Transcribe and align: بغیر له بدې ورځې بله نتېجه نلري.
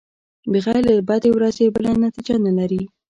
بغیر 0.51 0.81
له 0.87 0.93
بدې 1.09 1.29
ورځې 1.33 1.73
بله 1.75 1.91
نتېجه 2.05 2.35
نلري. 2.45 2.81